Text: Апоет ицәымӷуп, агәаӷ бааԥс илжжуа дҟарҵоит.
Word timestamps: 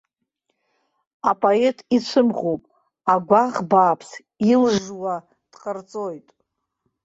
Апоет 1.29 1.77
ицәымӷуп, 1.95 2.61
агәаӷ 3.13 3.55
бааԥс 3.69 4.09
илжжуа 4.51 5.15
дҟарҵоит. 5.51 6.27